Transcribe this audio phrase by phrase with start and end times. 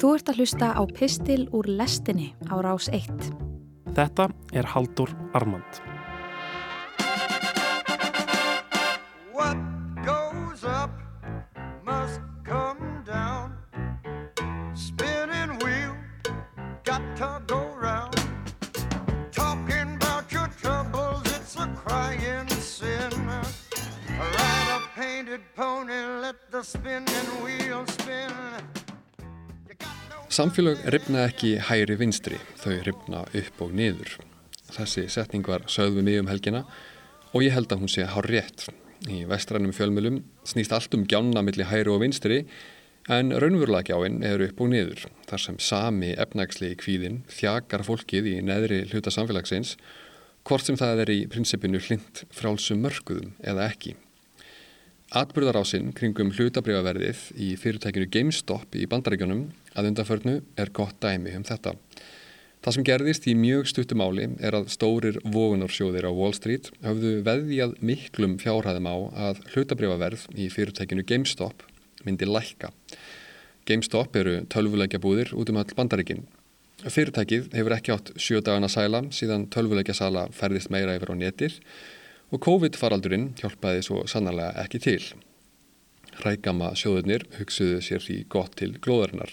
[0.00, 3.20] Þú ert að hlusta á Pistil úr lestinni á rás 1.
[3.92, 5.80] Þetta er Haldur Armand.
[9.36, 9.60] What
[10.00, 10.88] goes up
[11.84, 13.52] must come down.
[14.72, 15.92] Spinning wheel,
[16.82, 18.16] got to go round.
[19.30, 23.12] Talking about your troubles, it's a crying sin.
[24.16, 28.32] Ride a painted pony, let the spinning wheel spin.
[30.30, 34.12] Samfélög ripna ekki hæri vinstri, þau ripna upp og niður.
[34.70, 36.60] Þessi setning var sögð við mig um helgina
[37.32, 38.68] og ég held að hún sé hár rétt.
[39.10, 42.44] Í vestrænum fjölmjölum snýst allt um gjána milli hæri og vinstri
[43.10, 45.02] en raunverulega gjáin er upp og niður.
[45.26, 49.74] Þar sem sami efnagsli kvíðin þjakar fólkið í neðri hluta samfélagsins
[50.46, 53.96] hvort sem það er í prinsipinu hlind frálsum mörguðum eða ekki.
[55.10, 61.76] Atbyrðarásinn kringum hlutabrifaverðið í fyrirtækinu GameStop í bandaríkjunum að undanförnu er gott dæmi um þetta.
[62.60, 67.78] Það sem gerðist í mjög stuttumáli er að stórir vogunarsjóðir á Wall Street höfðu veðjað
[67.80, 68.96] miklum fjárhæðum á
[69.30, 71.64] að hlutabrifaverð í fyrirtækinu GameStop
[72.04, 72.68] myndi lækka.
[73.64, 76.26] GameStop eru tölvuleikja búðir út um all bandaríkin.
[76.84, 81.56] Fyrirtækið hefur ekki átt sjö dagana sæla síðan tölvuleikja sala ferðist meira yfir á netir
[82.28, 85.02] og COVID-faraldurinn hjálpaði svo sannarlega ekki til.
[86.20, 89.32] Rækama sjóðurnir hugsuðu sér því gott til glóðarinnar.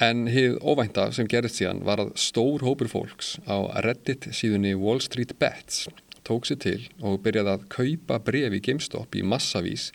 [0.00, 5.02] En hið óvænta sem gerist síðan var að stór hópur fólks á Reddit síðunni Wall
[5.04, 5.88] Street Bets
[6.24, 9.90] tók sér til og byrjaði að kaupa brefi GameStop í massavís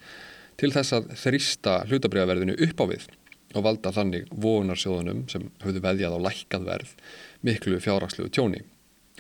[0.59, 3.07] til þess að þrýsta hlutabriðaverðinu upp á við
[3.55, 6.95] og valda þannig vogunarsjóðunum sem höfðu veðjað á lækkað verð
[7.47, 8.63] miklu fjárrakslu tjóni.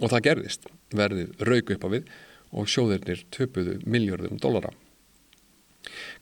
[0.01, 2.11] Og það gerðist, verðið rauk upp á við
[2.53, 4.73] og sjóðirnir töpuðu miljörðum dollara.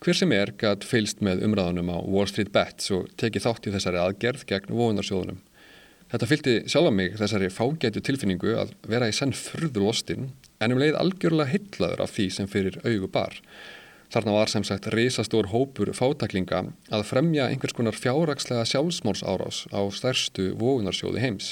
[0.04, 3.76] Hver sem er gætt fylst með umræðunum á Wall Street Bets og tekið þátt í
[3.76, 5.40] þessari aðgerð gegn vogunarsjóðunum.
[6.12, 10.30] Þetta fylgti sjálf mig þessari fágætu tilfinningu að vera í senn furður lostin
[10.62, 13.40] en um leið algjörlega hillaður af því sem fyrir augu bar.
[14.14, 16.62] Þarna var sem sagt risastór hópur fátaklinga
[16.94, 21.50] að fremja einhvers konar fjárrakslega sjálfsmórsárás á stærstu vogunarsjóði heims.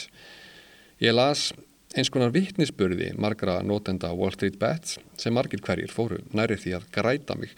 [1.02, 1.50] Ég las
[1.98, 6.88] eins konar vittnisspurði margra notenda Wall Street Bets sem margir hverjir fóru næri því að
[6.94, 7.52] græta mig.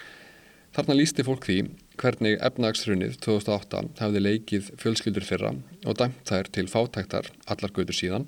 [0.76, 1.54] Þarna lísti fólk því
[2.02, 5.54] hvernig efnagsrunnið 2008 hafði leikið fjölskyldur fyrra
[5.88, 8.26] og dæmt þær til fátæktar allar götur síðan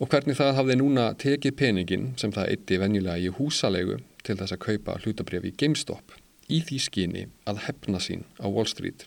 [0.00, 4.56] og hvernig það hafði núna tekið peningin sem það eitti venjulega í húsalegu til þess
[4.56, 6.16] að kaupa hlutabref í GameStop
[6.48, 9.04] í því skyni að hefna sín á Wall Street.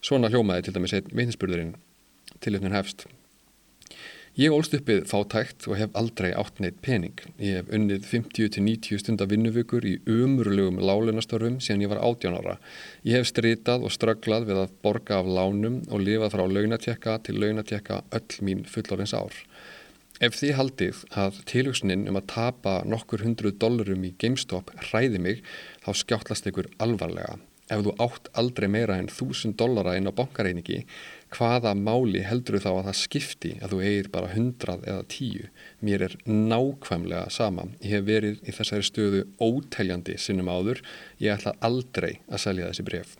[0.00, 1.76] Svona hljómaði til dæmis einn vitnisspurðurinn
[2.40, 3.04] til öfnin hefst.
[4.32, 7.18] Ég ólst uppið fátækt og hef aldrei átt neitt pening.
[7.36, 12.54] Ég hef unnið 50-90 stundar vinnuvukur í umurlegum lálunastörfum síðan ég var 18 ára.
[13.04, 17.36] Ég hef stritað og strögglað við að borga af lánum og lifað frá launatjekka til
[17.44, 19.36] launatjekka öll mín fullorins ár.
[20.24, 25.44] Ef þið haldið að tilhugsunin um að tapa nokkur hundru dollurum í GameStop hræði mig,
[25.84, 27.36] þá skjáttlast ykkur alvarlega.
[27.72, 30.82] Ef þú átt aldrei meira en þúsund dollara inn á bankareiningi,
[31.32, 35.48] hvaða máli heldur þú þá að það skipti að þú eigir bara hundrað eða tíu?
[35.80, 37.66] Mér er nákvæmlega sama.
[37.80, 40.82] Ég hef verið í þessari stöðu óteljandi sinnum áður.
[41.22, 43.16] Ég ætla aldrei að selja þessi bref.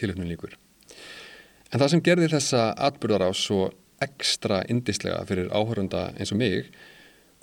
[0.00, 0.56] Tilöfnum líkur.
[1.70, 3.68] En það sem gerði þessa atbyrðarás svo
[4.04, 6.68] ekstra indislega fyrir áhörunda eins og mig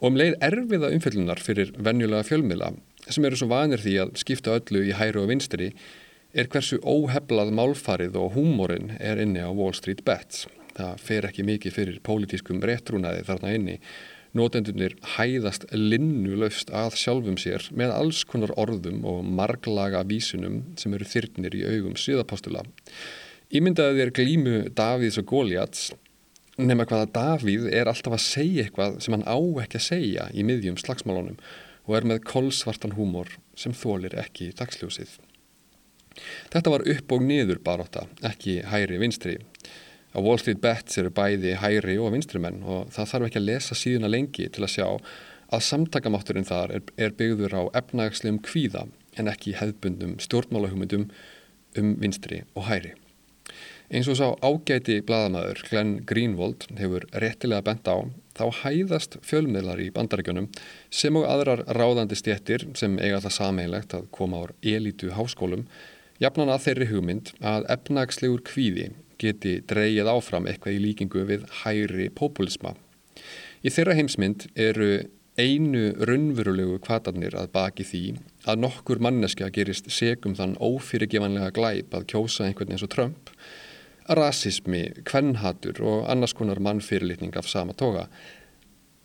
[0.01, 2.71] og um leið erfiða umfyllunar fyrir venjulega fjölmiðla
[3.07, 5.71] sem eru svo vanir því að skipta öllu í hæru og vinstri
[6.31, 10.45] er hversu óheflað málfarið og húmórin er inni á Wall Street Bets.
[10.77, 13.77] Það fer ekki mikið fyrir pólitískum réttrúnaði þarna inni.
[14.31, 21.07] Nótendunir hæðast linnulaust að sjálfum sér með alls konar orðum og marglaga vísunum sem eru
[21.07, 22.63] þyrnir í augum síðapostula.
[23.51, 25.89] Ímyndaði þér glímu Davíðs og Góliats
[26.55, 30.45] nema hvaða Davíð er alltaf að segja eitthvað sem hann á ekki að segja í
[30.47, 31.41] miðjum slagsmálunum
[31.89, 35.17] og er með kolsvartan húmor sem þólir ekki dagsljósið.
[36.51, 39.37] Þetta var upp og niður baróta, ekki hæri vinstri.
[40.11, 43.47] Á Wall Street Bets eru bæði hæri og vinstri menn og það þarf ekki að
[43.47, 44.87] lesa síðuna lengi til að sjá
[45.51, 48.87] að samtakamátturinn þar er, er byggður á efnagslegum kvíða
[49.19, 51.07] en ekki hefðbundum stjórnmálahumundum
[51.79, 52.93] um vinstri og hæri.
[53.91, 57.99] Eins og sá ágæti bladamæður Glenn Greenwald hefur réttilega bent á
[58.39, 60.47] þá hæðast fjölmiðlar í bandaríkjunum
[60.87, 65.65] sem og aðrar ráðandi stjettir sem eiga það sameigilegt að koma ár elitu háskólum
[66.21, 68.91] jafnan að þeirri hugmynd að efnagslegur kvíði
[69.21, 72.75] geti dreyið áfram eitthvað í líkingu við hæri populisma.
[73.61, 74.91] Í þeirra heimsmynd eru
[75.39, 78.05] einu raunverulegu kvatarnir að baki því
[78.49, 83.31] að nokkur manneskja gerist segum þann ófyrirgevanlega glæp að kjósa einhvern eins og Trump
[84.09, 88.07] rasismi, kvennhatur og annars konar mannfyrirlitning af sama toga.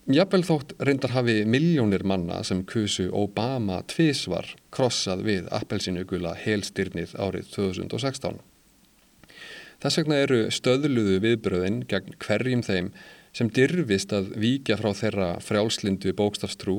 [0.06, 7.48] Jafnvel þótt reyndar hafi miljónir manna sem kusu Obama tvísvar krossað við appelsinugula helstyrnið árið
[7.56, 8.38] 2016.
[9.82, 12.92] Þess vegna eru stöðluðu viðbröðin gegn hverjum þeim
[13.34, 16.76] sem dyrfist að víkja frá þeirra frjálslindu bókstafstrú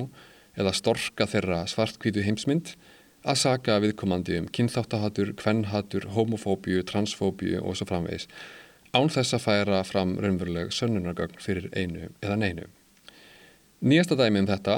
[0.55, 2.77] eða storka þeirra svartkvítu heimsmynd
[3.27, 8.31] að saka viðkomandi um kynþáttahatur, kvennhatur, homofóbíu, transfóbíu og svo framvegis
[8.95, 12.71] án þess að færa fram raunveruleg sönnunargögn fyrir einu eða neinu.
[13.77, 14.75] Nýjasta dæmi um þetta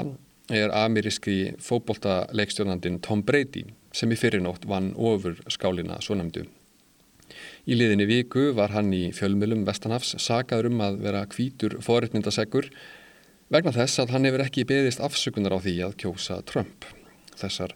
[0.52, 3.62] er ameríski fókbólta leikstjórnandin Tom Brady
[3.96, 6.42] sem í fyrirnótt vann ofur skálina svo nefndu.
[7.64, 12.68] Í liðinni viku var hann í fjölmjölum Vestanhafs sagaður um að vera kvítur forutmyndaseggur
[13.48, 16.84] vegna þess að hann hefur ekki beðist afsökunar á því að kjósa Trump.
[17.40, 17.72] Þessar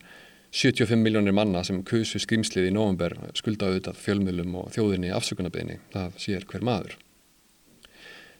[0.53, 5.81] 75 miljónir manna sem kusu skrimslið í november skulda auðvitað fjölmjölum og þjóðinni afsökunarbeginni.
[5.97, 6.99] Það sér hver maður.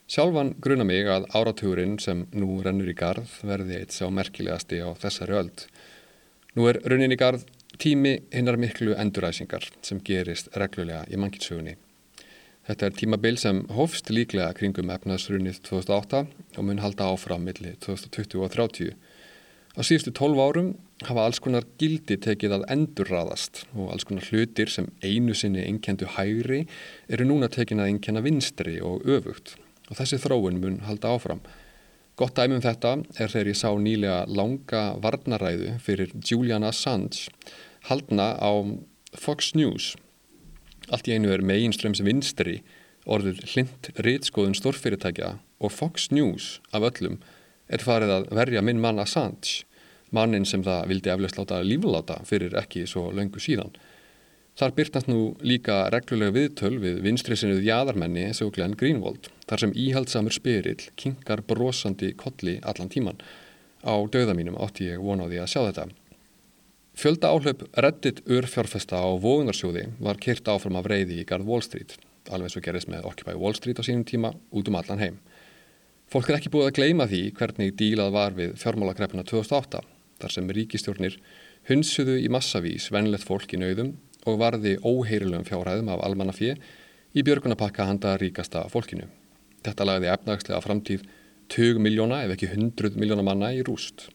[0.05, 4.93] Sjálfan gruna mig að áratugurinn sem nú rennur í garð verði eitt sá merkilegasti á
[5.01, 5.65] þessari öld.
[6.53, 7.47] Nú er runnin í garð
[7.81, 11.79] tími hinnar miklu enduræsingar sem gerist reglulega í mannkynnsögunni.
[12.69, 16.23] Þetta er tímabil sem hófst líklega kringum efnaðsrunnið 2008
[16.61, 18.93] og mun halda áfram millir 2020 og 30.
[19.75, 20.73] Á síðustu 12 árum
[21.09, 26.13] hafa alls konar gildi tekið að endurraðast og alls konar hlutir sem einu sinni einkendu
[26.13, 26.67] hægri
[27.09, 29.57] eru núna tekin að einkenna vinstri og öfugt
[29.91, 31.43] og þessi þróun mun halda áfram.
[32.15, 37.33] Gott dæmum þetta er þegar ég sá nýlega langa varnaræðu fyrir Julian Assange
[37.89, 38.53] haldna á
[39.19, 39.95] Fox News.
[40.93, 42.61] Allt í einu er meginströms vinstri
[43.05, 47.19] orðið hlind rítskoðun stórfyrirtækja og Fox News af öllum
[47.69, 49.65] er farið að verja minn mann Assange,
[50.15, 53.75] mannin sem það vildi eflaust láta lífláta fyrir ekki svo löngu síðan.
[54.55, 59.73] Þar byrtast nú líka reglulega viðtöl við vinstrisinuð jæðarmenni eins og Glenn Greenwald, þar sem
[59.75, 63.19] íhaldsamur spyrill kinkar brosandi kolli allan tíman.
[63.83, 65.89] Á döða mínum átti ég vonaði að sjá þetta.
[66.95, 71.99] Fjölda áhlaup reddit urfjárfesta á vóðunarsjóði var kyrt áfram af reyði í garð Wall Street,
[72.31, 75.21] alveg svo gerist með Occupy Wall Street á sínum tíma út um allan heim.
[76.07, 79.83] Fólk er ekki búið að gleima því hvernig dílað var við fjármálakreppuna 2008,
[80.23, 81.19] þar sem ríkistjórnir
[81.67, 86.63] hunsuðu í massavís venlegt fólk í nauðum og varði óheyrilegum fjárhæðum af almannafið
[87.15, 89.07] í björgunapakka handa ríkasta fólkinu.
[89.65, 91.07] Þetta lagði efnagslega framtíð
[91.53, 94.09] 20 miljóna ef ekki 100 miljóna manna í rúst.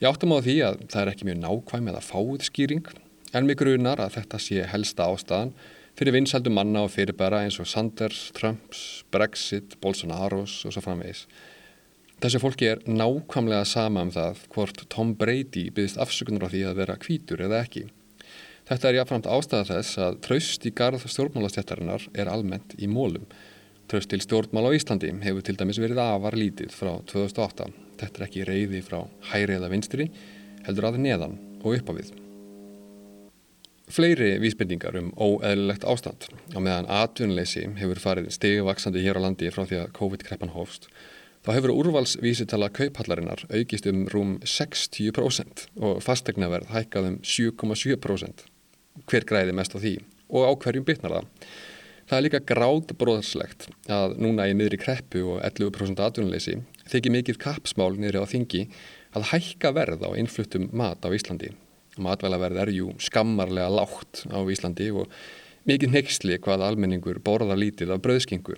[0.00, 2.86] Ég áttum á því að það er ekki mjög nákvæm eða fáið skýring
[3.36, 5.52] en mig grunar að þetta sé helsta ástæðan
[5.98, 11.26] fyrir vinsaldum manna og fyrirbæra eins og Sanders, Trumps, Brexit, Bolsonaros og svo framvegis.
[12.20, 16.80] Þessi fólki er nákvæmlega sama um það hvort Tom Brady byggðist afsökunar á því að
[16.82, 17.86] vera kvítur eða ekki.
[18.70, 23.24] Þetta er jáfnframt ástæða þess að traust í garð stjórnmálastjættarinnar er almennt í mólum.
[23.90, 27.66] Traust til stjórnmál á Íslandi hefur til dæmis verið afar lítið frá 2008.
[27.98, 29.00] Þetta er ekki reyði frá
[29.32, 30.06] hæri eða vinstri,
[30.68, 31.34] heldur að neðan
[31.64, 32.12] og upp á við.
[33.90, 39.64] Fleiri vísbendingar um óeðlilegt ástand á meðan atvinnleysi hefur farið stegavaksandi hér á landi frá
[39.64, 40.86] því að COVID-kreppan hófst.
[41.42, 48.46] Þá hefur úrvalsvísitala kaupallarinnar aukist um rúm 60% og fastegnaverð hækkað um 7,7%
[49.08, 49.96] hver græði mest á því
[50.30, 51.28] og á hverjum bytnar það.
[52.10, 56.56] Það er líka gráð bróðslegt að núna í miðri kreppu og 11% atvinnuleysi
[56.90, 58.62] þykir mikið kapsmál niðri á þingi
[59.14, 61.52] að hækka verð á innfluttum mat á Íslandi.
[62.02, 65.06] Matvælaverð er jú skammarlega lágt á Íslandi og
[65.70, 68.56] mikið nexli hvað almenningur borða lítið af bröðskingu.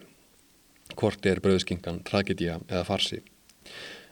[0.97, 3.21] Hvort er bröðskingan, tragedía eða farsi.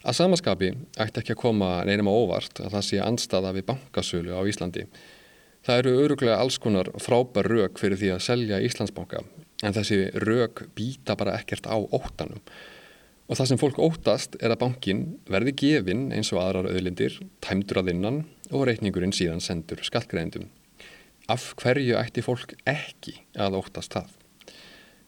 [0.01, 4.37] Að samaskapi ætti ekki að koma neinum á óvart að það sé anstaða við bankasölu
[4.37, 4.85] á Íslandi
[5.67, 9.25] Það eru öruglega alls konar frábær rauk fyrir því að selja Íslandsbanka
[9.67, 12.41] en þessi rauk býta bara ekkert á óttanum.
[13.31, 17.83] Og það sem fólk óttast er að bankin verði gefin eins og aðrar auðlindir, tæmdur
[17.83, 20.49] að innan og reikningurinn síðan sendur skattgreðendum.
[21.31, 24.09] Af hverju ætti fólk ekki að óttast það?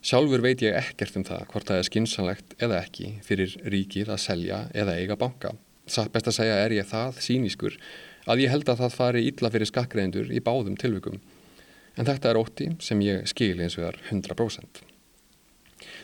[0.02, 4.22] Sjálfur veit ég ekkert um það hvort það er skinsanlegt eða ekki fyrir ríkið að
[4.22, 5.56] selja eða eiga banka.
[5.86, 7.78] Satt best að segja er ég það sínískur
[8.26, 11.20] að ég held að það fari ítla fyrir skakkreðendur í báðum tilvikum.
[11.98, 14.82] En þetta er ótti sem ég skil eins og það er 100%.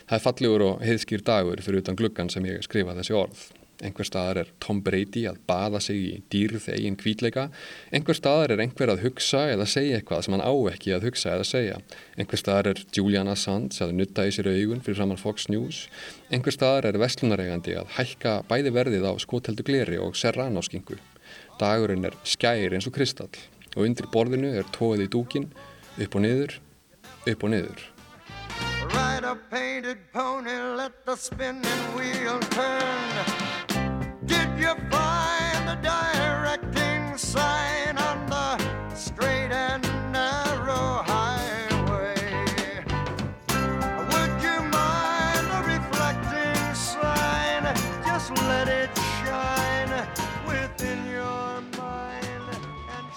[0.09, 3.47] Það er fallegur og heiðskýr dagur fyrir utan gluggan sem ég skrifa þessi orð.
[3.79, 7.45] Einhver staðar er Tom Brady að baða sig í dýrð eigin kvítleika.
[7.95, 11.37] Einhver staðar er einhver að hugsa eða segja eitthvað sem hann á ekki að hugsa
[11.37, 11.77] eða segja.
[12.19, 15.85] Einhver staðar er Julian Assange að nutta í sér augun fyrir framann Fox News.
[16.27, 20.99] Einhver staðar er vestlunaregandi að hækka bæði verðið á skoteldu gleri og serranoskingu.
[21.59, 23.35] Dagurinn er skær eins og kristall
[23.75, 25.49] og undir borðinu er tóið í dúkin
[25.99, 26.55] upp og niður,
[27.27, 27.81] upp og niður.
[28.89, 29.35] Ride a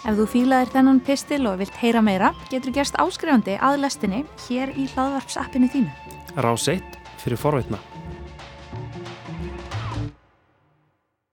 [0.03, 4.75] Ef þú fílaðir þennan pistil og vilt heyra meira, getur gerst áskrifandi að lestinni hér
[4.75, 6.19] í hlaðvarpsappinu þínu.
[6.43, 6.83] Rás 1
[7.23, 7.79] fyrir forveitna.